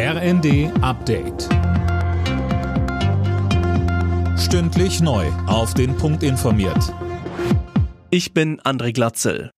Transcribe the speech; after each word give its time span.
RND 0.00 0.70
Update. 0.80 1.48
Stündlich 4.38 5.00
neu. 5.00 5.26
Auf 5.48 5.74
den 5.74 5.96
Punkt 5.96 6.22
informiert. 6.22 6.94
Ich 8.08 8.32
bin 8.32 8.60
André 8.60 8.92
Glatzel. 8.92 9.50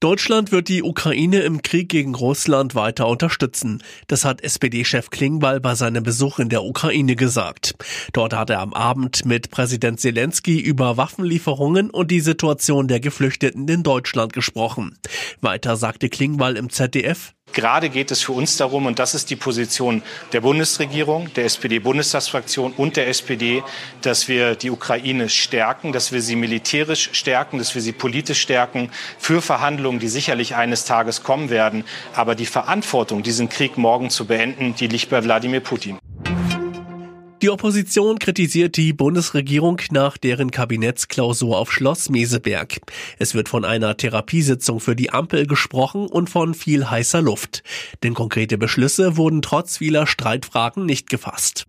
Deutschland 0.00 0.52
wird 0.52 0.68
die 0.68 0.82
Ukraine 0.82 1.40
im 1.40 1.60
Krieg 1.60 1.90
gegen 1.90 2.14
Russland 2.14 2.74
weiter 2.74 3.06
unterstützen. 3.08 3.82
Das 4.06 4.24
hat 4.24 4.42
SPD-Chef 4.42 5.10
Klingbeil 5.10 5.60
bei 5.60 5.74
seinem 5.74 6.02
Besuch 6.02 6.38
in 6.38 6.48
der 6.48 6.64
Ukraine 6.64 7.14
gesagt. 7.14 7.74
Dort 8.14 8.32
hat 8.32 8.48
er 8.48 8.60
am 8.60 8.72
Abend 8.72 9.26
mit 9.26 9.50
Präsident 9.50 10.00
Zelensky 10.00 10.60
über 10.60 10.96
Waffenlieferungen 10.96 11.90
und 11.90 12.10
die 12.10 12.20
Situation 12.20 12.88
der 12.88 13.00
Geflüchteten 13.00 13.68
in 13.68 13.82
Deutschland 13.82 14.32
gesprochen. 14.32 14.96
Weiter 15.42 15.76
sagte 15.76 16.08
Klingbeil 16.08 16.56
im 16.56 16.70
ZDF, 16.70 17.34
Gerade 17.54 17.88
geht 17.88 18.10
es 18.10 18.22
für 18.22 18.32
uns 18.32 18.56
darum, 18.56 18.86
und 18.86 18.98
das 18.98 19.14
ist 19.14 19.30
die 19.30 19.36
Position 19.36 20.02
der 20.32 20.40
Bundesregierung, 20.40 21.32
der 21.34 21.44
SPD-Bundestagsfraktion 21.44 22.72
und 22.76 22.96
der 22.96 23.08
SPD, 23.08 23.62
dass 24.02 24.28
wir 24.28 24.56
die 24.56 24.70
Ukraine 24.70 25.28
stärken, 25.28 25.92
dass 25.92 26.10
wir 26.10 26.20
sie 26.20 26.34
militärisch 26.34 27.10
stärken, 27.12 27.58
dass 27.58 27.74
wir 27.74 27.82
sie 27.82 27.92
politisch 27.92 28.40
stärken 28.40 28.90
für 29.18 29.40
Verhandlungen, 29.40 30.00
die 30.00 30.08
sicherlich 30.08 30.56
eines 30.56 30.84
Tages 30.84 31.22
kommen 31.22 31.48
werden. 31.48 31.84
Aber 32.14 32.34
die 32.34 32.46
Verantwortung, 32.46 33.22
diesen 33.22 33.48
Krieg 33.48 33.78
morgen 33.78 34.10
zu 34.10 34.26
beenden, 34.26 34.74
die 34.74 34.88
liegt 34.88 35.10
bei 35.10 35.22
Wladimir 35.22 35.60
Putin. 35.60 35.98
Die 37.44 37.50
Opposition 37.50 38.18
kritisiert 38.18 38.78
die 38.78 38.94
Bundesregierung 38.94 39.78
nach 39.90 40.16
deren 40.16 40.50
Kabinettsklausur 40.50 41.58
auf 41.58 41.70
Schloss 41.70 42.08
Meseberg. 42.08 42.80
Es 43.18 43.34
wird 43.34 43.50
von 43.50 43.66
einer 43.66 43.98
Therapiesitzung 43.98 44.80
für 44.80 44.96
die 44.96 45.10
Ampel 45.10 45.46
gesprochen 45.46 46.06
und 46.06 46.30
von 46.30 46.54
viel 46.54 46.88
heißer 46.88 47.20
Luft. 47.20 47.62
Denn 48.02 48.14
konkrete 48.14 48.56
Beschlüsse 48.56 49.18
wurden 49.18 49.42
trotz 49.42 49.76
vieler 49.76 50.06
Streitfragen 50.06 50.86
nicht 50.86 51.10
gefasst. 51.10 51.66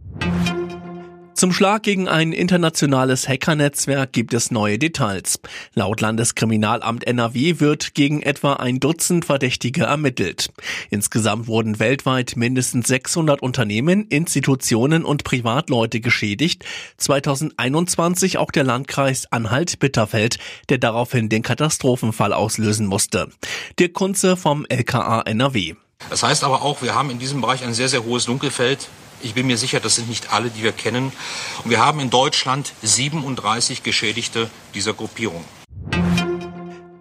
Zum 1.36 1.52
Schlag 1.52 1.84
gegen 1.84 2.08
ein 2.08 2.32
internationales 2.32 3.28
Hackernetzwerk 3.28 4.14
gibt 4.14 4.34
es 4.34 4.52
neue 4.52 4.80
Details. 4.80 5.42
Laut 5.74 6.00
Landeskriminalamt 6.00 7.06
NRW 7.06 7.60
wird 7.60 7.94
gegen 7.94 8.22
etwa 8.22 8.54
ein 8.54 8.80
Dutzend 8.80 9.26
Verdächtige 9.26 9.84
ermittelt. 9.84 10.54
Insgesamt 10.90 11.48
wurden 11.48 11.78
weltweit 11.78 12.38
mindestens 12.38 12.88
600 12.88 13.42
Unternehmen, 13.42 14.08
Institutionen 14.08 15.04
und 15.04 15.26
Privatleute 15.26 16.00
geschädigt. 16.00 16.64
2021 17.00 18.38
auch 18.38 18.52
der 18.52 18.64
Landkreis 18.64 19.30
Anhalt-Bitterfeld, 19.30 20.38
der 20.70 20.78
daraufhin 20.78 21.28
den 21.28 21.44
Katastrophenfall 21.44 22.32
auslösen 22.32 22.88
musste. 22.88 23.28
Dirk 23.78 23.94
Kunze 23.94 24.38
vom 24.38 24.66
LKA 24.70 25.24
NRW. 25.24 25.74
Das 26.10 26.24
heißt 26.24 26.46
aber 26.46 26.62
auch, 26.62 26.82
wir 26.82 26.96
haben 26.96 27.10
in 27.10 27.20
diesem 27.20 27.42
Bereich 27.42 27.62
ein 27.62 27.74
sehr, 27.74 27.90
sehr 27.90 28.06
hohes 28.06 28.24
Dunkelfeld. 28.24 28.88
Ich 29.26 29.34
bin 29.34 29.48
mir 29.48 29.58
sicher, 29.58 29.80
das 29.80 29.96
sind 29.96 30.08
nicht 30.08 30.32
alle, 30.32 30.52
die 30.52 30.62
wir 30.62 30.72
kennen. 30.72 31.12
Und 31.64 31.72
wir 31.72 31.84
haben 31.84 32.00
in 32.00 32.12
Deutschland 32.12 32.74
37 32.84 33.82
Geschädigte 33.82 34.52
dieser 34.76 34.94
Gruppierung. 34.94 35.44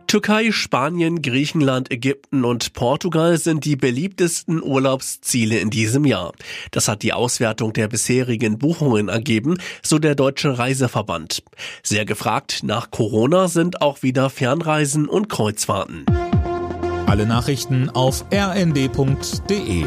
Türkei, 0.06 0.50
Spanien, 0.50 1.20
Griechenland, 1.20 1.90
Ägypten 1.90 2.46
und 2.46 2.72
Portugal 2.72 3.36
sind 3.36 3.66
die 3.66 3.76
beliebtesten 3.76 4.62
Urlaubsziele 4.62 5.58
in 5.58 5.68
diesem 5.68 6.06
Jahr. 6.06 6.32
Das 6.70 6.88
hat 6.88 7.02
die 7.02 7.12
Auswertung 7.12 7.74
der 7.74 7.88
bisherigen 7.88 8.56
Buchungen 8.56 9.08
ergeben, 9.08 9.58
so 9.82 9.98
der 9.98 10.14
Deutsche 10.14 10.56
Reiseverband. 10.56 11.42
Sehr 11.82 12.06
gefragt 12.06 12.60
nach 12.62 12.90
Corona 12.90 13.48
sind 13.48 13.82
auch 13.82 14.02
wieder 14.02 14.30
Fernreisen 14.30 15.10
und 15.10 15.28
Kreuzfahrten. 15.28 16.06
Alle 17.06 17.26
Nachrichten 17.26 17.90
auf 17.90 18.24
rnd.de 18.32 19.84